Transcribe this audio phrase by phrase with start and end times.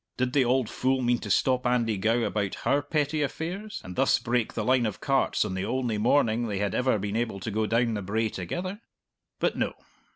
[0.17, 4.17] Did the auld fool mean to stop Andy Gow about her petty affairs, and thus
[4.17, 7.51] break the line of carts on the only morning they had ever been able to
[7.51, 8.81] go down the brae together?
[9.39, 9.73] But no.